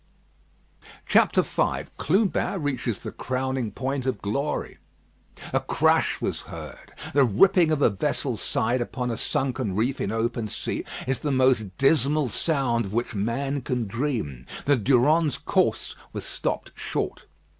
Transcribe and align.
V 1.05 1.19
CLUBIN 1.99 2.63
REACHES 2.63 3.01
THE 3.01 3.11
CROWNING 3.11 3.69
POINT 3.73 4.07
OF 4.07 4.19
GLORY 4.19 4.79
A 5.53 5.59
crash 5.59 6.19
was 6.19 6.41
heard. 6.41 6.93
The 7.13 7.23
ripping 7.23 7.71
of 7.71 7.83
a 7.83 7.91
vessel's 7.91 8.41
side 8.41 8.81
upon 8.81 9.11
a 9.11 9.15
sunken 9.17 9.75
reef 9.75 10.01
in 10.01 10.11
open 10.11 10.47
sea 10.47 10.83
is 11.05 11.19
the 11.19 11.31
most 11.31 11.77
dismal 11.77 12.29
sound 12.29 12.85
of 12.85 12.93
which 12.93 13.13
man 13.13 13.61
can 13.61 13.85
dream. 13.85 14.47
The 14.65 14.75
Durande's 14.75 15.37
course 15.37 15.95
was 16.13 16.25
stopped 16.25 16.71
short. 16.73 17.27